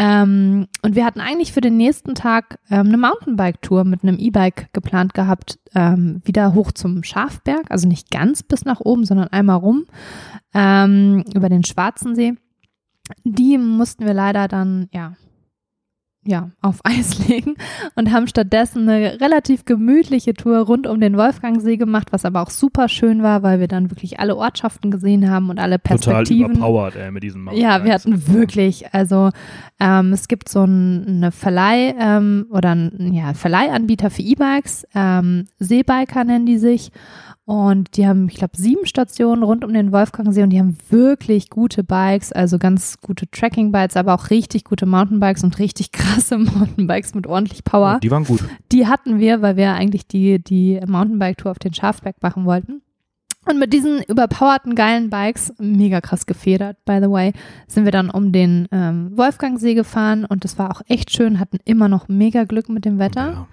[0.01, 4.71] Ähm, und wir hatten eigentlich für den nächsten Tag ähm, eine Mountainbike-Tour mit einem E-Bike
[4.71, 9.57] geplant gehabt, ähm, wieder hoch zum Schafberg, also nicht ganz bis nach oben, sondern einmal
[9.57, 9.87] rum
[10.53, 12.35] ähm, über den Schwarzen See.
[13.25, 15.17] Die mussten wir leider dann, ja,
[16.29, 17.55] ja, auf Eis legen
[17.95, 22.51] und haben stattdessen eine relativ gemütliche Tour rund um den Wolfgangsee gemacht, was aber auch
[22.51, 26.53] super schön war, weil wir dann wirklich alle Ortschaften gesehen haben und alle Perspektiven.
[26.53, 29.31] Total überpowered ey, mit diesem Ja, wir hatten wirklich, also
[29.79, 35.47] ähm, es gibt so ein, eine Verleih ähm, oder ein ja, Verleihanbieter für E-Bikes, ähm,
[35.57, 36.91] Seebiker nennen die sich
[37.49, 41.49] und die haben, ich glaube, sieben Stationen rund um den Wolfgangsee und die haben wirklich
[41.49, 47.15] gute Bikes, also ganz gute Tracking-Bikes, aber auch richtig gute Mountainbikes und richtig krasse Mountainbikes
[47.15, 47.99] mit ordentlich Power.
[48.03, 48.43] Die waren gut.
[48.71, 52.83] Die hatten wir, weil wir eigentlich die, die Mountainbike-Tour auf den Schafberg machen wollten.
[53.47, 57.33] Und mit diesen überpowerten, geilen Bikes, mega krass gefedert, by the way,
[57.65, 61.57] sind wir dann um den ähm, Wolfgangsee gefahren und das war auch echt schön, hatten
[61.65, 63.31] immer noch mega Glück mit dem Wetter.
[63.31, 63.47] Ja.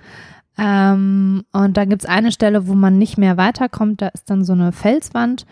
[0.58, 4.02] Ähm, und da gibt's eine Stelle, wo man nicht mehr weiterkommt.
[4.02, 5.46] Da ist dann so eine Felswand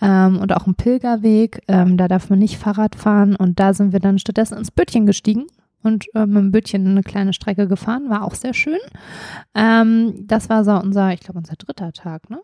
[0.00, 1.62] ähm, und auch ein Pilgerweg.
[1.68, 3.36] Ähm, da darf man nicht Fahrrad fahren.
[3.36, 5.46] Und da sind wir dann stattdessen ins Böttchen gestiegen
[5.82, 8.10] und äh, mit dem Böttchen eine kleine Strecke gefahren.
[8.10, 8.78] War auch sehr schön.
[9.54, 12.40] Ähm, das war so unser, ich glaube, unser dritter Tag, ne?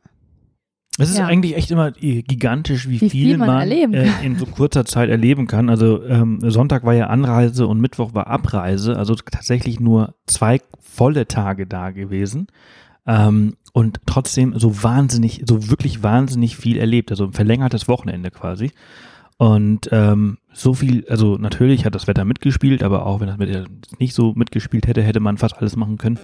[0.99, 1.27] Es ist Ja.
[1.27, 4.85] eigentlich echt immer äh, gigantisch, wie, Wie viel, viel man man, äh, in so kurzer
[4.85, 5.71] Zeit erleben kann.
[5.71, 11.27] Also ähm, Sonntag war ja Anreise und Mittwoch war Abreise, also tatsächlich nur zwei volle
[11.27, 12.49] Tage da gewesen.
[13.07, 17.11] Ähm, und trotzdem so wahnsinnig, so wirklich wahnsinnig viel erlebt.
[17.11, 18.71] Also ein verlängertes Wochenende quasi.
[19.39, 23.65] Und ähm, so viel, also natürlich hat das Wetter mitgespielt, aber auch wenn das Wetter
[23.99, 26.19] nicht so mitgespielt hätte, hätte man fast alles machen können.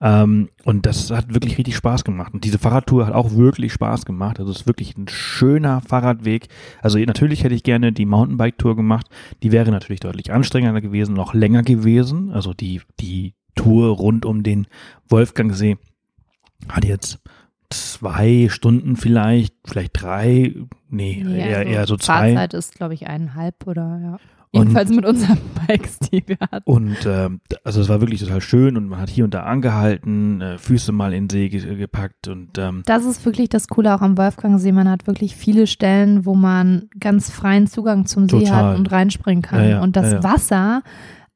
[0.00, 2.32] Ähm, und das hat wirklich richtig Spaß gemacht.
[2.32, 4.38] Und diese Fahrradtour hat auch wirklich Spaß gemacht.
[4.38, 6.48] Also es ist wirklich ein schöner Fahrradweg.
[6.82, 9.06] Also natürlich hätte ich gerne die Mountainbike-Tour gemacht.
[9.42, 12.30] Die wäre natürlich deutlich anstrengender gewesen, noch länger gewesen.
[12.30, 14.68] Also die, die Tour rund um den
[15.08, 15.78] Wolfgangsee
[16.68, 17.18] hat jetzt
[17.70, 20.54] zwei Stunden vielleicht, vielleicht drei,
[20.88, 22.34] nee, Nee, eher, also eher so zwei.
[22.34, 24.18] Fahrzeit ist, glaube ich, eineinhalb oder ja.
[24.50, 26.62] Und- Jedenfalls mit unseren Bikes, die wir hatten.
[26.70, 30.40] Und ähm, also es war wirklich total schön und man hat hier und da angehalten,
[30.40, 33.94] äh, Füße mal in den See ge gepackt und ähm, Das ist wirklich das Coole
[33.94, 34.72] auch am Wolfgangsee.
[34.72, 38.64] Man hat wirklich viele Stellen, wo man ganz freien Zugang zum See Total.
[38.72, 39.60] hat und reinspringen kann.
[39.64, 40.22] Ja, ja, und das ja.
[40.22, 40.82] Wasser,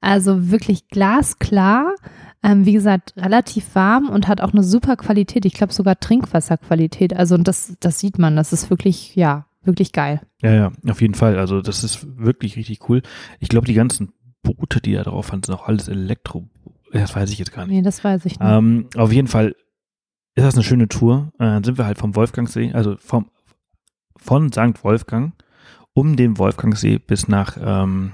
[0.01, 1.95] also wirklich glasklar,
[2.43, 5.45] ähm, wie gesagt, relativ warm und hat auch eine super Qualität.
[5.45, 7.15] Ich glaube sogar Trinkwasserqualität.
[7.15, 8.37] Also und das, das sieht man.
[8.37, 10.21] Das ist wirklich, ja, wirklich geil.
[10.43, 11.39] ja, ja, auf jeden Fall.
[11.39, 13.03] Also das ist wirklich richtig cool.
[13.41, 16.49] Ich glaube, die ganzen Boote, die da drauf waren, sind auch alles Elektro.
[16.93, 17.75] Das weiß ich jetzt gar nicht.
[17.75, 18.49] Nee, das weiß ich nicht.
[18.49, 19.55] Ähm, auf jeden Fall
[20.35, 21.33] ist das eine schöne Tour.
[21.39, 23.31] Äh, dann sind wir halt vom Wolfgangsee, also vom,
[24.17, 24.83] von St.
[24.83, 25.33] Wolfgang
[25.95, 28.13] um den Wolfgangsee bis nach ähm,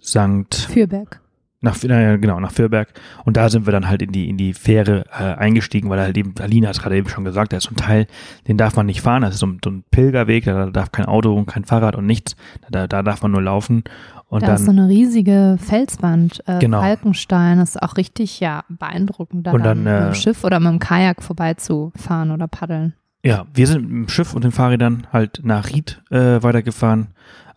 [0.00, 0.54] St.
[0.54, 1.22] Fürberg.
[1.60, 2.88] Nach, naja, genau, nach Fürberg.
[3.24, 6.16] Und da sind wir dann halt in die, in die Fähre äh, eingestiegen, weil halt
[6.16, 8.06] eben, Alina hat es gerade eben schon gesagt, da ist so ein Teil,
[8.46, 9.22] den darf man nicht fahren.
[9.22, 12.06] Das ist so ein, so ein Pilgerweg, da darf kein Auto und kein Fahrrad und
[12.06, 12.36] nichts.
[12.70, 13.82] Da, da darf man nur laufen.
[14.28, 16.80] Und da ist so dann, eine riesige Felswand, äh, Genau.
[16.80, 17.58] Falkenstein.
[17.58, 20.60] Das ist auch richtig, ja, beeindruckend, da Und dann, dann, mit äh, dem Schiff oder
[20.60, 22.94] mit dem Kajak vorbeizufahren oder paddeln.
[23.24, 27.08] ja, wir sind mit dem Schiff und den Fahrrädern halt nach Ried äh, weitergefahren.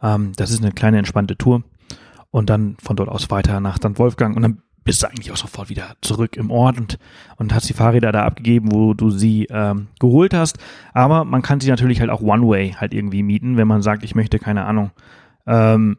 [0.01, 1.61] Ähm, das ist eine kleine entspannte Tour.
[2.31, 3.99] Und dann von dort aus weiter nach St.
[3.99, 4.35] Wolfgang.
[4.35, 6.97] Und dann bist du eigentlich auch sofort wieder zurück im Ort und,
[7.37, 10.57] und hast die Fahrräder da abgegeben, wo du sie ähm, geholt hast.
[10.93, 14.15] Aber man kann sie natürlich halt auch One-Way halt irgendwie mieten, wenn man sagt, ich
[14.15, 14.91] möchte, keine Ahnung,
[15.45, 15.97] ähm,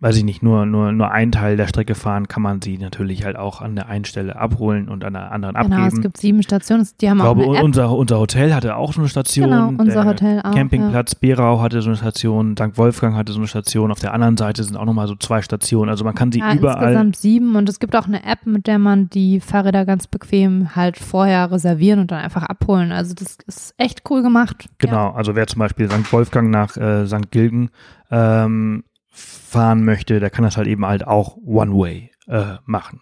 [0.00, 3.24] weiß ich nicht, nur, nur, nur einen Teil der Strecke fahren, kann man sie natürlich
[3.24, 6.02] halt auch an der einen Stelle abholen und an der anderen Genau, es abgeben.
[6.02, 6.86] gibt sieben Stationen.
[7.00, 7.64] Die haben ich auch glaube, eine App.
[7.64, 9.48] unser, unser Hotel hatte auch so eine Station.
[9.50, 10.52] Genau, unser Hotel auch.
[10.52, 12.76] Campingplatz Berau hatte so eine Station, St.
[12.78, 13.90] Wolfgang hatte so eine Station.
[13.90, 15.88] Auf der anderen Seite sind auch nochmal so zwei Stationen.
[15.90, 16.82] Also man kann sie Ja, überall.
[16.84, 20.76] insgesamt sieben und es gibt auch eine App, mit der man die Fahrräder ganz bequem
[20.76, 22.92] halt vorher reservieren und dann einfach abholen.
[22.92, 24.66] Also das ist echt cool gemacht.
[24.78, 26.12] Genau, also wer zum Beispiel St.
[26.12, 27.30] Wolfgang nach äh, St.
[27.30, 27.70] Gilgen
[28.10, 28.84] ähm,
[29.18, 33.00] fahren möchte, der kann das halt eben halt auch One-Way äh, machen.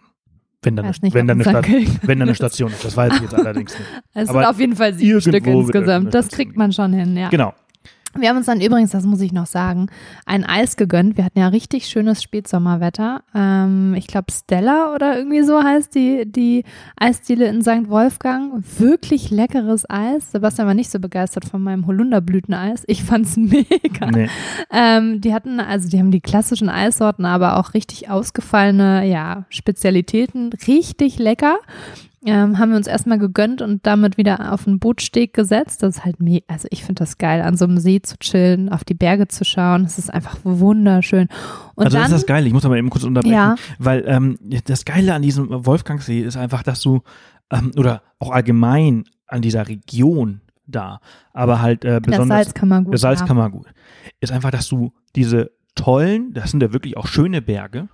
[0.63, 1.71] Wenn dann, nicht, wenn, dann eine in Stadt, St.
[1.71, 2.35] Gilgen wenn dann eine.
[2.35, 2.85] Station ist.
[2.85, 3.89] Das weiß ich jetzt allerdings nicht.
[4.15, 6.13] Es aber sind auf jeden Fall sieben Stück insgesamt.
[6.13, 7.29] Das kriegt man schon hin, ja.
[7.29, 7.55] Genau.
[8.21, 9.89] Wir haben uns dann übrigens, das muss ich noch sagen,
[10.25, 11.17] ein Eis gegönnt.
[11.17, 13.23] Wir hatten ja richtig schönes Spätsommerwetter.
[13.35, 16.65] Ähm, ich glaube Stella oder irgendwie so heißt die, die
[16.97, 17.89] Eisdiele in St.
[17.89, 18.63] Wolfgang.
[18.79, 20.33] Wirklich leckeres Eis.
[20.33, 22.85] Sebastian war nicht so begeistert von meinem Holunderblüteneis.
[22.87, 24.11] Ich fand's mega.
[24.11, 24.29] Nee.
[24.71, 30.51] Ähm, die hatten, also die haben die klassischen Eissorten, aber auch richtig ausgefallene, ja, Spezialitäten.
[30.67, 31.59] Richtig lecker.
[32.25, 35.83] Ähm, haben wir uns erstmal gegönnt und damit wieder auf den Bootsteg gesetzt.
[35.83, 38.69] Das ist halt me also ich finde das geil, an so einem See zu chillen,
[38.71, 39.85] auf die Berge zu schauen.
[39.85, 41.29] Das ist einfach wunderschön.
[41.75, 43.55] Und also dann, das ist das Geile, ich muss aber eben kurz unterbrechen, Ja.
[43.79, 47.03] weil ähm, das Geile an diesem Wolfgangsee ist einfach, dass du,
[47.53, 51.01] ähm, oder auch allgemein an dieser Region da,
[51.33, 52.93] aber halt äh, das besonders Salzkammergut.
[52.93, 53.67] der Salzkammergut,
[54.21, 57.89] ist einfach, dass du diese tollen, das sind ja wirklich auch schöne Berge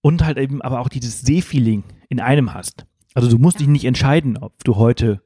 [0.00, 2.86] und halt eben aber auch dieses Seefeeling in einem hast.
[3.18, 5.20] Also du musst dich nicht entscheiden, ob du heute,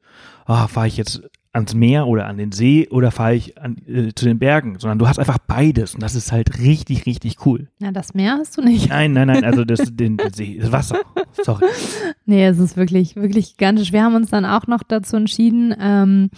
[0.46, 1.20] ah, fahre ich jetzt
[1.52, 4.98] ans Meer oder an den See oder fahre ich an, äh, zu den Bergen, sondern
[4.98, 7.68] du hast einfach beides und das ist halt richtig, richtig cool.
[7.80, 8.88] Ja, das Meer hast du nicht.
[8.88, 11.00] Nein, nein, nein, also das, den, den See, das Wasser.
[11.42, 11.66] Sorry.
[12.24, 13.92] Nee, es ist wirklich, wirklich gigantisch.
[13.92, 16.30] Wir haben uns dann auch noch dazu entschieden, ähm,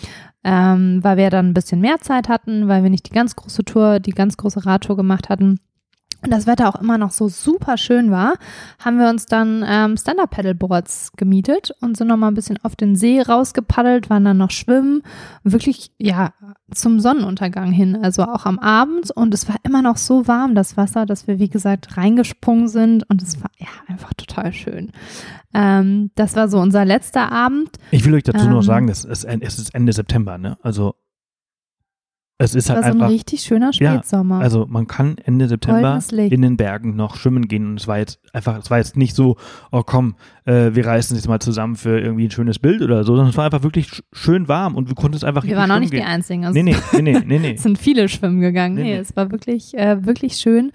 [0.43, 3.65] ähm, weil wir dann ein bisschen mehr Zeit hatten, weil wir nicht die ganz große
[3.65, 5.61] Tour, die ganz große Radtour gemacht hatten
[6.25, 8.35] und das Wetter auch immer noch so super schön war,
[8.79, 13.21] haben wir uns dann ähm, Stand-Up-Paddleboards gemietet und sind nochmal ein bisschen auf den See
[13.21, 15.03] rausgepaddelt, waren dann noch schwimmen,
[15.43, 16.33] wirklich, ja,
[16.73, 20.77] zum Sonnenuntergang hin, also auch am Abend und es war immer noch so warm, das
[20.77, 24.91] Wasser, dass wir, wie gesagt, reingesprungen sind und es war ja einfach total schön.
[25.53, 27.71] Ähm, das war so unser letzter Abend.
[27.91, 30.57] Ich will euch dazu Ähm, noch sagen, das ist, es ist Ende September, ne?
[30.63, 30.97] Also
[32.37, 34.41] es ist halt war so ein einfach, richtig schöner Ja, Spätsommer.
[34.41, 38.19] also man kann Ende September in den Bergen noch schwimmen gehen und es war jetzt
[38.33, 39.37] einfach, es war jetzt nicht so,
[39.71, 43.05] oh komm, äh, wir reißen uns jetzt mal zusammen für irgendwie ein schönes Bild oder
[43.05, 45.71] so, sondern es war einfach wirklich sch schön warm und du konntest einfach wir waren
[45.71, 46.07] auch nicht die gehen.
[46.07, 46.45] Einzigen.
[46.45, 47.55] Also nee, nee, nee, nee, nee.
[47.55, 48.75] Es sind viele schwimmen gegangen.
[48.75, 48.99] Nee, Nee, nee.
[48.99, 50.73] es war wirklich, äh, wirklich schön.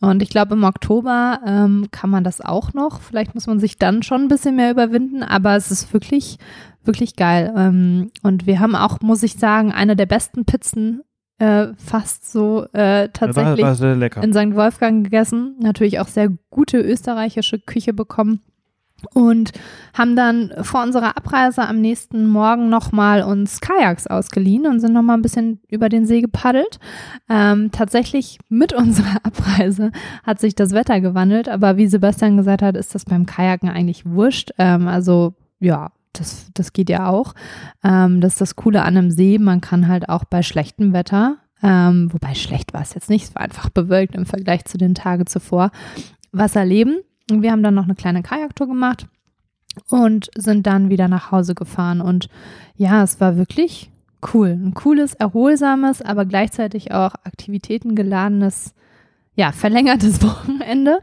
[0.00, 3.00] Und ich glaube, im Oktober ähm, kann man das auch noch.
[3.00, 6.36] Vielleicht muss man sich dann schon ein bisschen mehr überwinden, aber es ist wirklich,
[6.86, 7.52] wirklich geil.
[7.56, 11.02] Ähm, und wir haben auch, muss ich sagen, eine der besten Pizzen
[11.38, 14.56] äh, fast so äh, tatsächlich War, war in St.
[14.56, 15.56] Wolfgang gegessen.
[15.60, 18.40] Natürlich auch sehr gute österreichische Küche bekommen.
[19.12, 19.52] Und
[19.92, 25.18] haben dann vor unserer Abreise am nächsten Morgen nochmal uns Kajaks ausgeliehen und sind nochmal
[25.18, 26.78] ein bisschen über den See gepaddelt.
[27.28, 29.92] Ähm, tatsächlich mit unserer Abreise
[30.24, 34.06] hat sich das Wetter gewandelt, aber wie Sebastian gesagt hat, ist das beim Kajaken eigentlich
[34.06, 34.52] wurscht.
[34.56, 37.34] Ähm, also ja, das, das geht ja auch.
[37.84, 39.38] Ähm, das ist das Coole an einem See.
[39.38, 43.34] Man kann halt auch bei schlechtem Wetter, ähm, wobei schlecht war es jetzt nicht, es
[43.34, 45.70] war einfach bewölkt im Vergleich zu den Tagen zuvor,
[46.32, 46.96] was erleben.
[47.30, 49.06] Und wir haben dann noch eine kleine Kajaktour gemacht
[49.88, 52.00] und sind dann wieder nach Hause gefahren.
[52.00, 52.28] Und
[52.76, 53.90] ja, es war wirklich
[54.34, 54.50] cool.
[54.50, 58.74] Ein cooles, erholsames, aber gleichzeitig auch aktivitetengeladenes,
[59.34, 61.00] ja, verlängertes Wochenende.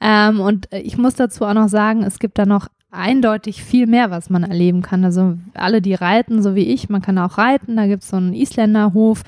[0.00, 4.10] Ähm, und ich muss dazu auch noch sagen, es gibt da noch eindeutig viel mehr,
[4.10, 5.04] was man erleben kann.
[5.04, 7.76] Also alle, die reiten, so wie ich, man kann auch reiten.
[7.76, 9.22] Da gibt es so einen Isländerhof,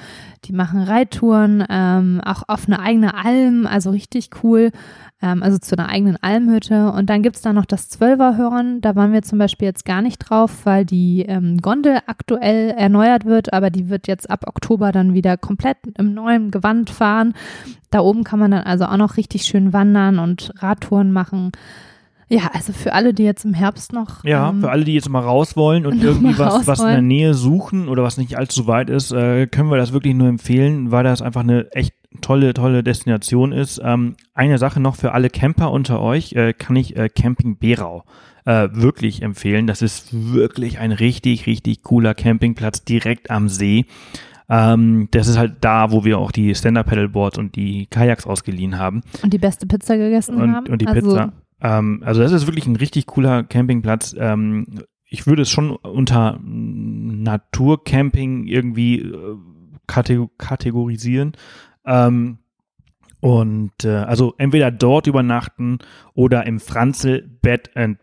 [0.45, 4.71] die machen Reittouren, ähm, auch auf eine eigene Alm, also richtig cool.
[5.21, 6.93] Ähm, also zu einer eigenen Almhütte.
[6.93, 8.81] Und dann gibt es da noch das Zwölferhören.
[8.81, 13.25] Da waren wir zum Beispiel jetzt gar nicht drauf, weil die ähm, Gondel aktuell erneuert
[13.25, 17.35] wird, aber die wird jetzt ab Oktober dann wieder komplett im neuen Gewand fahren.
[17.91, 21.53] Da oben kann man dann also auch noch richtig schön wandern und Radtouren machen.
[22.29, 24.23] Ja, also für alle, die jetzt im Herbst noch.
[24.25, 27.03] Ja, ähm, für alle, die jetzt mal raus wollen und irgendwie was, was in der.
[27.03, 30.91] Nähe suchen oder was nicht allzu weit ist, äh, können wir das wirklich nur empfehlen,
[30.91, 33.81] weil das einfach eine echt tolle, tolle Destination ist.
[33.83, 38.05] Ähm, eine Sache noch für alle Camper unter euch, äh, kann ich äh, Camping Berau
[38.45, 39.67] äh, wirklich empfehlen.
[39.67, 43.87] Das ist wirklich ein richtig, richtig cooler Campingplatz direkt am See.
[44.49, 49.03] Ähm, das ist halt da, wo wir auch die Stand-Up-Paddleboards und die Kajaks ausgeliehen haben
[49.23, 50.67] Und die beste Pizza gegessen und, haben.
[50.69, 51.33] und die also, Pizza.
[51.61, 54.15] Ähm, also das ist wirklich ein richtig cooler Campingplatz.
[54.19, 59.37] Ähm, ich würde es schon unter Naturcamping irgendwie äh,
[59.87, 61.33] kate kategorisieren.
[61.85, 62.39] Ähm,
[63.21, 65.79] und äh, also entweder dort übernachten
[66.15, 67.99] oder im Franzel Bed and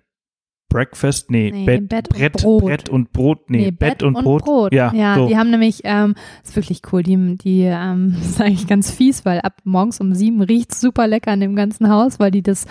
[0.70, 2.64] Breakfast, nee, Nee, Bett, Bett und Brett, Brot.
[2.64, 4.74] Brett und Brot, nee, Nee, Bett, und, Brot.
[4.74, 5.28] Ja, Ja, so.
[5.28, 9.40] die haben nämlich, ähm, ist wirklich cool, die, die ähm, ist eigentlich ganz fies, weil
[9.40, 12.66] ab morgens um sieben riecht super lecker in dem ganzen Haus, weil die das,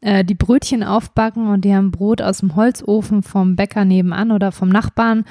[0.00, 4.50] äh, die Brötchen aufbacken und die haben Brot aus dem Holzofen vom Bäcker nebenan oder
[4.50, 5.24] vom Nachbarn.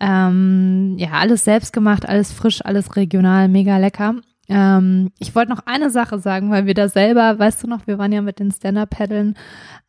[0.00, 4.16] Ähm, ja, alles selbst gemacht, alles frisch, alles regional, mega lecker.
[4.50, 7.98] Ähm, ich wollte noch eine Sache sagen, weil wir da selber, weißt du noch, wir
[7.98, 9.36] waren ja mit den Stand-Up-Paddeln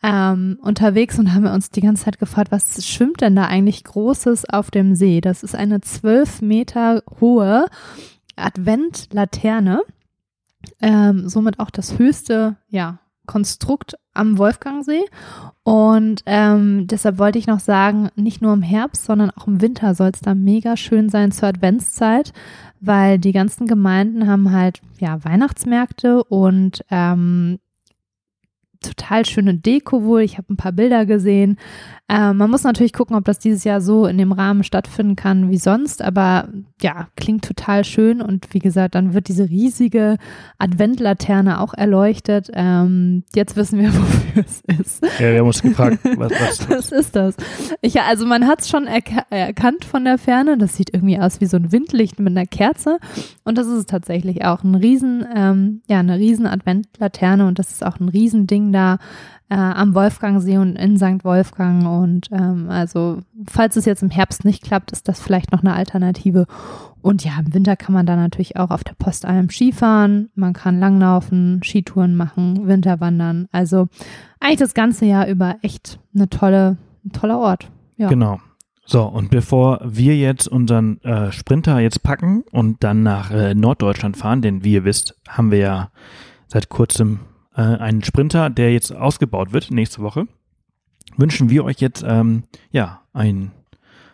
[0.03, 4.47] ähm, unterwegs und haben uns die ganze Zeit gefragt, was schwimmt denn da eigentlich Großes
[4.47, 5.19] auf dem See?
[5.19, 7.65] Das ist eine zwölf Meter hohe
[8.35, 9.81] Adventlaterne,
[10.79, 15.05] ähm, somit auch das höchste, ja, Konstrukt am Wolfgangsee.
[15.63, 19.95] Und ähm, deshalb wollte ich noch sagen, nicht nur im Herbst, sondern auch im Winter
[19.95, 22.33] soll es da mega schön sein zur Adventszeit,
[22.79, 27.59] weil die ganzen Gemeinden haben halt ja Weihnachtsmärkte und ähm,
[28.81, 30.21] total schöne Deko wohl.
[30.21, 31.57] Ich habe ein paar Bilder gesehen.
[32.09, 35.49] Ähm, man muss natürlich gucken, ob das dieses Jahr so in dem Rahmen stattfinden kann
[35.49, 36.49] wie sonst, aber
[36.81, 40.17] ja, klingt total schön und wie gesagt, dann wird diese riesige
[40.57, 42.49] Adventlaterne auch erleuchtet.
[42.53, 45.03] Ähm, jetzt wissen wir, wofür es ist.
[45.19, 47.35] Ja, wir haben uns gefragt, was, was, Was ist das?
[47.81, 50.57] Ich, also man hat es schon erka erkannt von der Ferne.
[50.57, 52.97] Das sieht irgendwie aus wie so ein Windlicht mit einer Kerze.
[53.45, 54.63] Und das ist es tatsächlich auch.
[54.63, 58.70] Ein riesen, ähm, ja, eine riesen Adventlaterne und das ist auch ein Riesending.
[58.71, 58.97] Da
[59.51, 61.25] äh, am Wolfgangsee und in St.
[61.25, 61.85] Wolfgang.
[61.85, 63.19] Und ähm, also,
[63.49, 66.47] falls es jetzt im Herbst nicht klappt, ist das vielleicht noch eine Alternative.
[67.01, 70.29] Und ja, im Winter kann man da natürlich auch auf der Postalm Skifahren.
[70.35, 73.49] Man kann langlaufen, Skitouren machen, Winterwandern.
[73.51, 73.89] Also
[74.39, 77.69] eigentlich das ganze Jahr über echt eine tolle, ein toller Ort.
[77.97, 78.07] Ja.
[78.07, 78.39] Genau.
[78.85, 84.17] So, und bevor wir jetzt unseren äh, Sprinter jetzt packen und dann nach äh, Norddeutschland
[84.17, 85.89] fahren, denn wie ihr wisst, haben wir ja
[86.47, 87.19] seit kurzem
[87.61, 90.27] äh, einen Sprinter, der jetzt ausgebaut wird nächste Woche,
[91.17, 93.51] wünschen wir euch jetzt ähm, ja ein,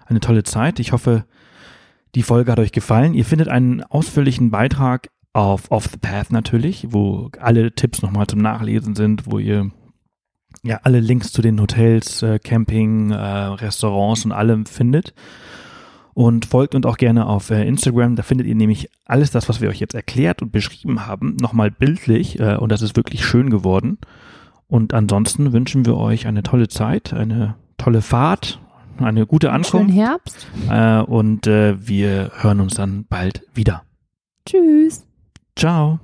[0.05, 0.79] eine tolle Zeit.
[0.79, 1.25] Ich hoffe,
[2.15, 3.13] die Folge hat euch gefallen.
[3.13, 8.41] Ihr findet einen ausführlichen Beitrag auf Off the Path natürlich, wo alle Tipps nochmal zum
[8.41, 9.71] Nachlesen sind, wo ihr
[10.63, 15.13] ja alle Links zu den Hotels, äh, Camping, äh, Restaurants und allem findet.
[16.17, 18.15] Und folgt uns auch gerne auf äh, Instagram.
[18.15, 21.69] Da findet ihr nämlich alles das, was wir euch jetzt erklärt und beschrieben haben, nochmal
[21.69, 22.39] bildlich.
[22.39, 23.99] Äh, und das ist wirklich schön geworden.
[24.65, 28.59] Und ansonsten wünschen wir euch eine tolle Zeit, eine tolle Fahrt,
[28.97, 29.69] eine gute Ankunft.
[29.69, 30.47] Schönen Herbst.
[30.71, 33.83] Äh, und wir hören uns dann bald wieder.
[34.43, 35.05] Tschüss.
[35.55, 35.99] Ciao.